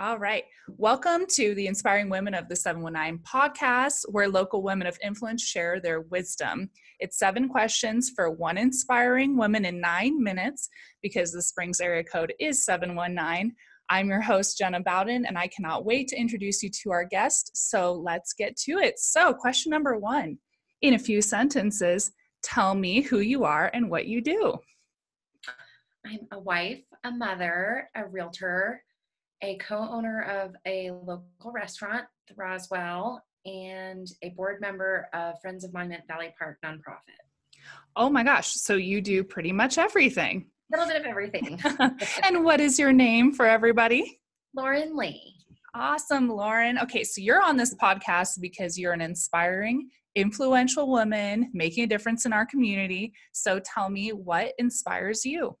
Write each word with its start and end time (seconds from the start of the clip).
All 0.00 0.16
right. 0.16 0.44
Welcome 0.76 1.26
to 1.30 1.56
the 1.56 1.66
Inspiring 1.66 2.08
Women 2.08 2.32
of 2.32 2.48
the 2.48 2.54
719 2.54 3.18
podcast, 3.24 4.04
where 4.12 4.28
local 4.28 4.62
women 4.62 4.86
of 4.86 4.96
influence 5.02 5.42
share 5.42 5.80
their 5.80 6.02
wisdom. 6.02 6.70
It's 7.00 7.18
seven 7.18 7.48
questions 7.48 8.12
for 8.14 8.30
one 8.30 8.58
inspiring 8.58 9.36
woman 9.36 9.64
in 9.64 9.80
nine 9.80 10.22
minutes 10.22 10.68
because 11.02 11.32
the 11.32 11.42
Springs 11.42 11.80
area 11.80 12.04
code 12.04 12.32
is 12.38 12.64
719. 12.64 13.56
I'm 13.88 14.08
your 14.08 14.20
host, 14.20 14.56
Jenna 14.56 14.78
Bowden, 14.78 15.26
and 15.26 15.36
I 15.36 15.48
cannot 15.48 15.84
wait 15.84 16.06
to 16.08 16.16
introduce 16.16 16.62
you 16.62 16.70
to 16.84 16.92
our 16.92 17.04
guest. 17.04 17.50
So 17.56 17.92
let's 17.92 18.34
get 18.34 18.56
to 18.58 18.78
it. 18.78 19.00
So, 19.00 19.34
question 19.34 19.70
number 19.70 19.96
one 19.96 20.38
In 20.80 20.94
a 20.94 20.98
few 20.98 21.20
sentences, 21.20 22.12
tell 22.44 22.76
me 22.76 23.00
who 23.00 23.18
you 23.18 23.42
are 23.42 23.68
and 23.74 23.90
what 23.90 24.06
you 24.06 24.20
do. 24.20 24.60
I'm 26.06 26.20
a 26.30 26.38
wife, 26.38 26.84
a 27.02 27.10
mother, 27.10 27.90
a 27.96 28.06
realtor, 28.06 28.84
a 29.42 29.56
co-owner 29.56 30.22
of 30.22 30.54
a 30.66 30.90
local 30.90 31.52
restaurant, 31.52 32.04
the 32.26 32.34
Roswell, 32.34 33.22
and 33.46 34.06
a 34.22 34.30
board 34.30 34.60
member 34.60 35.08
of 35.12 35.40
Friends 35.40 35.64
of 35.64 35.72
Monument 35.72 36.02
Valley 36.08 36.34
Park 36.38 36.58
nonprofit. 36.64 37.18
Oh 37.96 38.10
my 38.10 38.22
gosh, 38.22 38.52
so 38.54 38.74
you 38.74 39.00
do 39.00 39.24
pretty 39.24 39.52
much 39.52 39.78
everything. 39.78 40.50
A 40.72 40.76
little 40.76 40.92
bit 40.92 41.00
of 41.00 41.06
everything. 41.06 41.60
and 42.24 42.44
what 42.44 42.60
is 42.60 42.78
your 42.78 42.92
name 42.92 43.32
for 43.32 43.46
everybody? 43.46 44.20
Lauren 44.54 44.96
Lee. 44.96 45.34
Awesome, 45.74 46.28
Lauren. 46.28 46.78
Okay, 46.78 47.04
so 47.04 47.20
you're 47.20 47.42
on 47.42 47.56
this 47.56 47.74
podcast 47.74 48.40
because 48.40 48.78
you're 48.78 48.92
an 48.92 49.00
inspiring, 49.00 49.88
influential 50.14 50.88
woman 50.88 51.50
making 51.52 51.84
a 51.84 51.86
difference 51.86 52.26
in 52.26 52.32
our 52.32 52.46
community. 52.46 53.12
So 53.32 53.60
tell 53.60 53.88
me 53.88 54.10
what 54.10 54.52
inspires 54.58 55.24
you? 55.24 55.56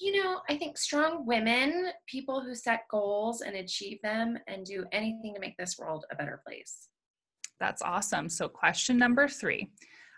You 0.00 0.22
know, 0.22 0.40
I 0.48 0.56
think 0.56 0.78
strong 0.78 1.26
women, 1.26 1.90
people 2.06 2.40
who 2.40 2.54
set 2.54 2.88
goals 2.90 3.42
and 3.42 3.54
achieve 3.54 4.00
them 4.02 4.38
and 4.46 4.64
do 4.64 4.86
anything 4.92 5.34
to 5.34 5.40
make 5.40 5.58
this 5.58 5.78
world 5.78 6.06
a 6.10 6.16
better 6.16 6.40
place. 6.46 6.88
That's 7.60 7.82
awesome. 7.82 8.30
So, 8.30 8.48
question 8.48 8.96
number 8.96 9.28
three 9.28 9.70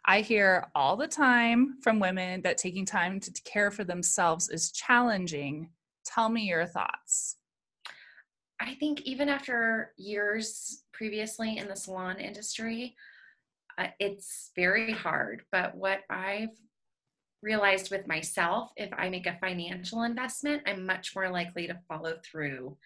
I 0.04 0.20
hear 0.20 0.68
all 0.76 0.96
the 0.96 1.08
time 1.08 1.78
from 1.82 1.98
women 1.98 2.42
that 2.42 2.58
taking 2.58 2.86
time 2.86 3.18
to 3.20 3.32
care 3.42 3.72
for 3.72 3.82
themselves 3.82 4.48
is 4.48 4.70
challenging. 4.70 5.70
Tell 6.04 6.28
me 6.28 6.42
your 6.42 6.66
thoughts. 6.66 7.36
I 8.60 8.74
think 8.74 9.00
even 9.00 9.28
after 9.28 9.92
years 9.96 10.84
previously 10.92 11.58
in 11.58 11.66
the 11.66 11.74
salon 11.74 12.20
industry, 12.20 12.94
uh, 13.78 13.88
it's 13.98 14.52
very 14.54 14.92
hard. 14.92 15.42
But 15.50 15.74
what 15.74 16.00
I've 16.08 16.50
realized 17.42 17.90
with 17.90 18.06
myself 18.06 18.70
if 18.76 18.90
I 18.96 19.08
make 19.08 19.26
a 19.26 19.38
financial 19.40 20.02
investment, 20.02 20.62
I'm 20.66 20.86
much 20.86 21.14
more 21.14 21.28
likely 21.28 21.66
to 21.66 21.78
follow 21.88 22.14
through 22.24 22.76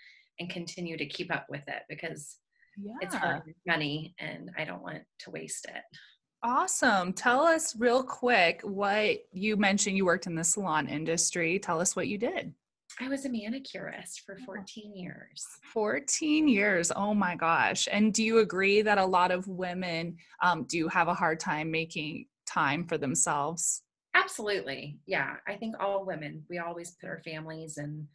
and 0.41 0.51
continue 0.51 0.97
to 0.97 1.07
keep 1.07 1.33
up 1.33 1.47
with 1.48 1.67
it 1.69 1.83
because 1.89 2.37
yeah. 2.79 2.95
it's 3.01 3.15
hard 3.15 3.43
money 3.67 4.15
and 4.19 4.51
I 4.59 4.65
don't 4.65 4.83
want 4.83 5.03
to 5.21 5.31
waste 5.31 5.67
it. 5.67 5.83
Awesome. 6.43 7.13
Tell 7.13 7.41
us 7.41 7.75
real 7.77 8.03
quick 8.03 8.61
what 8.63 9.19
you 9.33 9.57
mentioned 9.57 9.97
you 9.97 10.05
worked 10.05 10.27
in 10.27 10.35
the 10.35 10.45
salon 10.45 10.87
industry. 10.89 11.59
Tell 11.59 11.81
us 11.81 11.97
what 11.97 12.09
you 12.09 12.19
did. 12.19 12.53
I 13.01 13.09
was 13.09 13.25
a 13.25 13.29
manicurist 13.29 14.23
for 14.25 14.39
14 14.47 14.95
years. 14.95 15.45
14 15.73 16.48
years. 16.48 16.93
Oh 16.95 17.15
my 17.15 17.35
gosh. 17.35 17.89
And 17.91 18.13
do 18.13 18.23
you 18.23 18.39
agree 18.39 18.81
that 18.83 18.97
a 18.97 19.05
lot 19.05 19.31
of 19.31 19.47
women 19.48 20.17
um, 20.43 20.65
do 20.65 20.89
have 20.89 21.09
a 21.09 21.15
hard 21.15 21.41
time 21.41 21.70
making 21.70 22.27
time 22.47 22.87
for 22.87 22.97
themselves? 22.97 23.83
Absolutely. 24.17 24.98
Yeah. 25.06 25.34
I 25.47 25.56
think 25.56 25.77
all 25.78 26.06
women, 26.06 26.45
we 26.48 26.59
always 26.59 26.92
put 26.92 27.09
our 27.09 27.20
families 27.20 27.77
and 27.77 28.06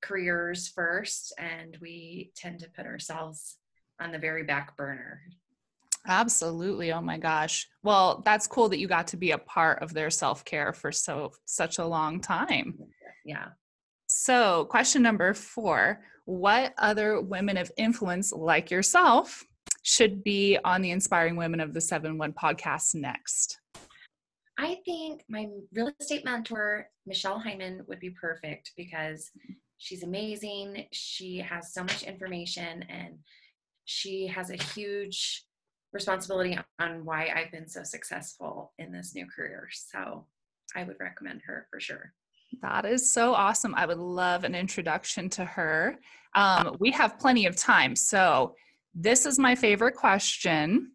careers 0.00 0.68
first, 0.68 1.34
and 1.38 1.76
we 1.82 2.32
tend 2.34 2.60
to 2.60 2.70
put 2.70 2.86
ourselves 2.86 3.58
on 4.00 4.10
the 4.10 4.18
very 4.18 4.44
back 4.44 4.76
burner. 4.76 5.20
Absolutely. 6.06 6.92
Oh 6.92 7.02
my 7.02 7.18
gosh. 7.18 7.68
Well, 7.82 8.22
that's 8.24 8.46
cool 8.46 8.70
that 8.70 8.78
you 8.78 8.88
got 8.88 9.08
to 9.08 9.18
be 9.18 9.32
a 9.32 9.38
part 9.38 9.82
of 9.82 9.92
their 9.92 10.08
self-care 10.08 10.72
for 10.72 10.90
so 10.90 11.32
such 11.44 11.78
a 11.78 11.86
long 11.86 12.20
time. 12.20 12.78
Yeah. 13.26 13.48
So, 14.06 14.64
question 14.64 15.02
number 15.02 15.34
4, 15.34 16.00
what 16.24 16.72
other 16.78 17.20
women 17.20 17.58
of 17.58 17.70
influence 17.76 18.32
like 18.32 18.70
yourself 18.70 19.44
should 19.82 20.24
be 20.24 20.58
on 20.64 20.80
the 20.80 20.90
Inspiring 20.90 21.36
Women 21.36 21.60
of 21.60 21.74
the 21.74 21.80
7-1 21.80 22.34
podcast 22.34 22.94
next? 22.94 23.58
I 24.60 24.78
think 24.84 25.22
my 25.28 25.48
real 25.72 25.90
estate 25.98 26.22
mentor, 26.22 26.90
Michelle 27.06 27.38
Hyman, 27.38 27.82
would 27.88 27.98
be 27.98 28.10
perfect 28.10 28.72
because 28.76 29.30
she's 29.78 30.02
amazing. 30.02 30.86
She 30.92 31.38
has 31.38 31.72
so 31.72 31.82
much 31.82 32.02
information 32.02 32.84
and 32.90 33.14
she 33.86 34.26
has 34.26 34.50
a 34.50 34.62
huge 34.62 35.44
responsibility 35.94 36.58
on 36.78 37.06
why 37.06 37.30
I've 37.34 37.50
been 37.50 37.68
so 37.68 37.82
successful 37.84 38.74
in 38.78 38.92
this 38.92 39.14
new 39.14 39.26
career. 39.34 39.68
So 39.72 40.26
I 40.76 40.84
would 40.84 41.00
recommend 41.00 41.40
her 41.46 41.66
for 41.70 41.80
sure. 41.80 42.12
That 42.60 42.84
is 42.84 43.10
so 43.10 43.32
awesome. 43.32 43.74
I 43.74 43.86
would 43.86 43.98
love 43.98 44.44
an 44.44 44.54
introduction 44.54 45.30
to 45.30 45.44
her. 45.46 45.98
Um, 46.34 46.76
we 46.78 46.90
have 46.90 47.18
plenty 47.18 47.46
of 47.46 47.56
time. 47.56 47.96
So, 47.96 48.54
this 48.92 49.24
is 49.24 49.38
my 49.38 49.54
favorite 49.54 49.94
question 49.94 50.90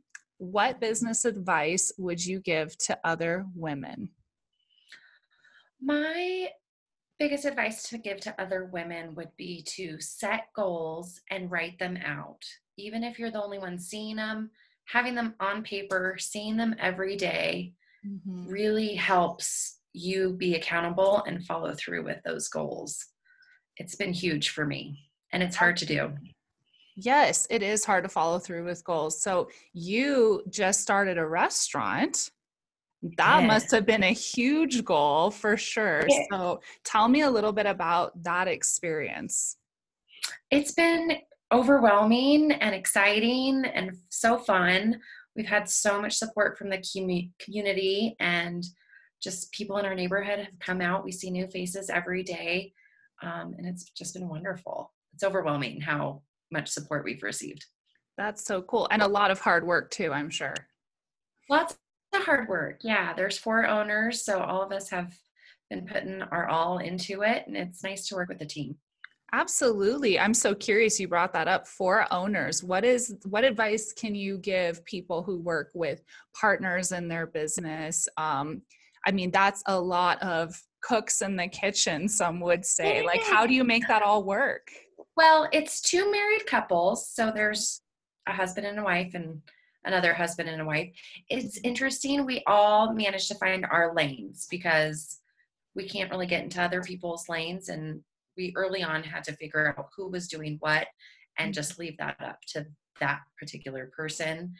what 0.52 0.80
business 0.80 1.26
advice 1.26 1.92
would 1.98 2.24
you 2.26 2.40
give 2.40 2.78
to 2.80 2.98
other 3.04 3.46
women? 3.56 4.10
My 5.82 6.50
biggest 7.20 7.46
advice 7.46 7.84
to 7.90 7.98
give 7.98 8.20
to 8.22 8.42
other 8.42 8.66
women 8.66 9.16
would 9.16 9.32
be 9.38 9.64
to 9.76 10.00
set 10.00 10.48
goals 10.56 11.22
and 11.32 11.52
write 11.52 11.80
them 11.80 11.98
out. 12.06 12.42
Even 12.78 13.04
if 13.04 13.18
you're 13.18 13.32
the 13.32 13.44
only 13.44 13.60
one 13.60 13.80
seeing 13.80 14.18
them, 14.18 14.52
having 14.88 15.16
them 15.16 15.34
on 15.40 15.64
paper, 15.64 16.18
seeing 16.20 16.58
them 16.58 16.76
every 16.80 17.16
day 17.16 17.74
mm-hmm. 18.06 18.48
really 18.48 18.96
helps 18.96 19.80
you 19.94 20.34
be 20.34 20.56
accountable 20.56 21.24
and 21.26 21.46
follow 21.46 21.74
through 21.74 22.04
with 22.04 22.22
those 22.26 22.50
goals. 22.50 23.06
It's 23.78 23.96
been 23.96 24.14
huge 24.14 24.50
for 24.50 24.66
me 24.66 25.00
and 25.32 25.42
it's 25.42 25.56
hard 25.56 25.78
to 25.78 25.86
do. 25.86 26.12
Yes, 26.96 27.46
it 27.50 27.62
is 27.62 27.84
hard 27.84 28.06
to 28.06 28.10
follow 28.10 28.40
through 28.40 28.66
with 28.66 28.84
goals. 28.84 29.22
So 29.22 29.50
you 29.74 30.44
just 30.50 30.82
started 30.82 31.18
a 31.18 31.26
restaurant. 31.26 32.30
That 33.18 33.42
yeah. 33.42 33.48
must 33.48 33.72
have 33.72 33.86
been 33.86 34.04
a 34.04 34.14
huge 34.14 34.84
goal 34.86 35.30
for 35.30 35.58
sure. 35.58 36.06
Yeah. 36.08 36.24
So 36.32 36.62
tell 36.84 37.08
me 37.10 37.22
a 37.22 37.30
little 37.30 37.52
bit 37.52 37.66
about 37.66 38.24
that 38.24 38.48
experience. 38.48 39.58
It's 40.50 40.72
been 40.72 41.18
overwhelming 41.52 42.54
and 42.54 42.74
exciting 42.74 43.66
and 43.66 43.98
so 44.10 44.38
fun. 44.38 45.00
We've 45.36 45.46
had 45.46 45.70
so 45.70 46.02
much 46.02 46.14
support 46.14 46.58
from 46.58 46.70
the 46.70 46.82
community 47.44 48.16
and 48.20 48.64
just 49.22 49.52
people 49.52 49.78
in 49.78 49.86
our 49.86 49.96
neighborhood 49.96 50.40
have 50.40 50.60
come 50.60 50.82
out. 50.82 51.04
We 51.04 51.12
see 51.12 51.30
new 51.30 51.48
faces 51.48 51.90
every 51.90 52.24
day. 52.24 52.74
Um, 53.22 53.54
and 53.58 53.68
it's 53.68 53.90
just 53.92 54.14
been 54.14 54.30
wonderful. 54.30 54.94
It's 55.14 55.24
overwhelming 55.24 55.82
how 55.82 56.22
much 56.52 56.70
support 56.70 57.04
we've 57.04 57.24
received. 57.24 57.66
That's 58.18 58.46
so 58.46 58.62
cool. 58.62 58.88
And 58.92 59.02
a 59.02 59.08
lot 59.08 59.32
of 59.32 59.40
hard 59.40 59.66
work 59.66 59.92
too, 59.92 60.12
I'm 60.12 60.30
sure. 60.30 60.56
Lots 61.50 61.78
of 62.14 62.24
hard 62.24 62.48
work. 62.48 62.80
Yeah, 62.82 63.14
there's 63.14 63.38
four 63.38 63.68
owners, 63.68 64.24
so 64.24 64.40
all 64.40 64.62
of 64.62 64.72
us 64.72 64.90
have 64.90 65.18
been 65.70 65.86
putting 65.86 66.22
our 66.22 66.48
all 66.48 66.78
into 66.78 67.24
it 67.24 67.44
and 67.48 67.58
it's 67.58 67.84
nice 67.84 68.08
to 68.08 68.16
work 68.16 68.30
with 68.30 68.40
the 68.40 68.46
team. 68.46 68.76
Absolutely. 69.34 70.20
I'm 70.20 70.34
so 70.34 70.54
curious 70.56 71.00
you 71.00 71.08
brought 71.08 71.34
that 71.34 71.48
up 71.48 71.68
for 71.68 72.08
owners. 72.14 72.64
What 72.64 72.86
is 72.86 73.18
what 73.26 73.44
advice 73.44 73.92
can 73.92 74.16
you 74.16 74.38
give 74.38 74.86
people 74.86 75.24
who 75.24 75.40
work 75.40 75.72
with 75.74 76.04
partners 76.40 76.92
in 76.92 77.08
their 77.08 77.28
business? 77.28 78.08
Um, 78.18 78.62
I 79.06 79.12
mean, 79.12 79.32
that's 79.32 79.62
a 79.66 79.78
lot 79.80 80.22
of 80.22 80.56
cooks 80.82 81.22
in 81.22 81.36
the 81.36 81.48
kitchen, 81.48 82.08
some 82.08 82.40
would 82.40 82.66
say. 82.66 83.04
Like 83.04 83.24
how 83.24 83.46
do 83.46 83.54
you 83.54 83.64
make 83.64 83.88
that 83.88 84.04
all 84.04 84.24
work? 84.24 84.72
Well, 85.16 85.48
it's 85.52 85.82
two 85.82 86.12
married 86.12 86.46
couples. 86.46 87.10
So 87.10 87.32
there's 87.34 87.82
a 88.28 88.34
husband 88.34 88.68
and 88.68 88.80
a 88.80 88.84
wife 88.84 89.14
and 89.14 89.42
another 89.86 90.14
husband 90.14 90.50
and 90.50 90.62
a 90.62 90.66
wife. 90.66 90.90
It's 91.30 91.58
interesting. 91.64 92.26
We 92.26 92.44
all 92.48 92.94
managed 92.94 93.28
to 93.30 93.36
find 93.36 93.66
our 93.66 93.94
lanes 93.94 94.48
because 94.50 95.20
we 95.76 95.88
can't 95.88 96.12
really 96.12 96.28
get 96.28 96.44
into 96.44 96.62
other 96.62 96.82
people's 96.82 97.30
lanes. 97.30 97.70
And 97.70 98.02
we 98.36 98.54
early 98.56 98.84
on 98.84 99.04
had 99.04 99.24
to 99.26 99.34
figure 99.34 99.74
out 99.78 99.88
who 99.96 100.10
was 100.10 100.28
doing 100.28 100.58
what 100.60 100.88
and 101.38 101.54
just 101.54 101.74
mm-hmm. 101.74 101.82
leave 101.82 101.98
that 101.98 102.18
up 102.22 102.40
to 102.54 102.66
that 103.00 103.20
particular 103.40 103.92
person 103.96 104.54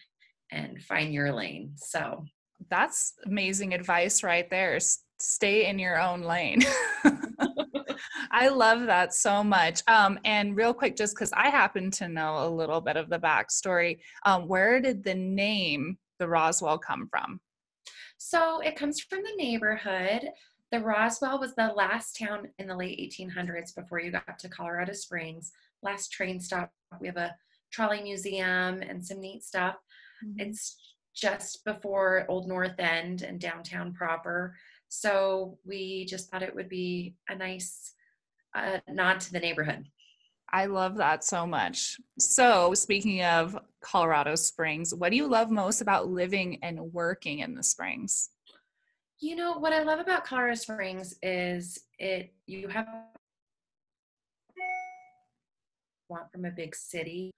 and 0.52 0.82
find 0.84 1.14
your 1.14 1.34
lane. 1.34 1.72
So 1.76 2.26
that's 2.70 3.14
amazing 3.26 3.74
advice 3.74 4.24
right 4.24 4.50
there. 4.50 4.78
Stay 5.20 5.68
in 5.68 5.80
your 5.80 6.00
own 6.00 6.22
lane. 6.22 6.62
I 8.36 8.50
love 8.50 8.86
that 8.88 9.14
so 9.14 9.46
much. 9.46 9.82
Um, 9.88 10.20
and 10.26 10.58
real 10.58 10.74
quick, 10.74 10.98
just 10.98 11.16
because 11.16 11.32
I 11.32 11.50
happen 11.50 11.90
to 11.92 12.10
know 12.10 12.46
a 12.46 12.50
little 12.50 12.82
bit 12.82 12.98
of 12.98 13.10
the 13.10 13.18
backstory, 13.18 14.00
um, 14.26 14.46
where 14.50 14.82
did 14.82 15.06
the 15.06 15.16
name 15.16 15.98
the 16.20 16.28
Roswell 16.28 16.78
come 16.78 17.08
from? 17.08 17.40
So 18.18 18.60
it 18.60 18.76
comes 18.76 19.00
from 19.00 19.20
the 19.24 19.42
neighborhood. 19.42 20.32
The 20.74 20.82
Roswell 20.82 21.40
was 21.40 21.56
the 21.56 21.72
last 21.78 22.18
town 22.20 22.50
in 22.60 22.68
the 22.68 22.76
late 22.76 23.00
1800s 23.00 23.74
before 23.74 24.02
you 24.02 24.12
got 24.12 24.38
to 24.40 24.50
Colorado 24.50 24.92
Springs. 24.92 25.54
last 25.82 26.12
train 26.12 26.42
stop. 26.42 26.70
We 27.00 27.08
have 27.08 27.16
a 27.16 27.34
trolley 27.72 28.04
museum 28.04 28.82
and 28.82 29.06
some 29.06 29.22
neat 29.22 29.44
stuff. 29.44 29.76
Mm-hmm. 30.26 30.42
It's 30.42 30.76
just 31.16 31.64
before 31.64 32.26
Old 32.28 32.50
North 32.50 32.78
End 32.80 33.22
and 33.22 33.40
downtown 33.40 33.94
proper. 33.94 34.58
So 34.90 35.58
we 35.66 36.04
just 36.04 36.30
thought 36.30 36.44
it 36.44 36.54
would 36.54 36.68
be 36.68 37.16
a 37.30 37.36
nice 37.36 37.94
uh, 38.56 38.80
nod 38.90 39.20
to 39.20 39.32
the 39.32 39.40
neighborhood. 39.40 39.86
I 40.52 40.68
love 40.68 40.96
that 40.98 41.24
so 41.24 41.46
much. 41.46 41.98
So, 42.20 42.74
speaking 42.74 43.24
of 43.24 43.58
Colorado 43.82 44.36
Springs, 44.36 44.94
what 44.94 45.10
do 45.10 45.18
you 45.18 45.28
love 45.28 45.52
most 45.52 45.82
about 45.82 46.08
living 46.08 46.60
and 46.64 46.94
working 46.94 47.40
in 47.40 47.56
the 47.56 47.64
Springs? 47.64 48.30
You 49.20 49.36
know, 49.36 49.58
what 49.58 49.74
I 49.74 49.84
love 49.84 50.00
about 50.00 50.24
Colorado 50.24 50.56
Springs 50.56 51.16
is 51.22 51.80
it 52.00 52.34
you 52.46 52.68
have 52.68 52.88
want 56.10 56.32
from 56.32 56.46
a 56.46 56.52
big 56.52 56.76
city, 56.76 57.34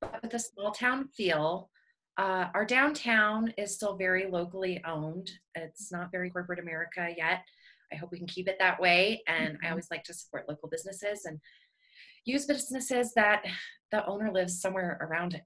but 0.00 0.20
with 0.22 0.34
a 0.34 0.38
small 0.38 0.72
town 0.72 1.08
feel. 1.16 1.70
Uh, 2.16 2.48
our 2.52 2.64
downtown 2.64 3.54
is 3.56 3.74
still 3.74 3.96
very 3.96 4.26
locally 4.28 4.82
owned. 4.84 5.30
It's 5.54 5.92
not 5.92 6.10
very 6.10 6.30
corporate 6.30 6.58
America 6.58 7.08
yet. 7.16 7.44
I 7.92 7.96
hope 7.96 8.10
we 8.12 8.18
can 8.18 8.26
keep 8.26 8.48
it 8.48 8.56
that 8.58 8.80
way. 8.80 9.22
And 9.26 9.36
I 9.38 9.50
mm-hmm. 9.50 9.70
always 9.70 9.88
like 9.90 10.04
to 10.04 10.14
support 10.14 10.48
local 10.48 10.68
businesses 10.68 11.24
and 11.24 11.38
use 12.24 12.46
businesses 12.46 13.12
that 13.14 13.44
the 13.90 14.06
owner 14.06 14.30
lives 14.30 14.60
somewhere 14.60 14.98
around 15.00 15.40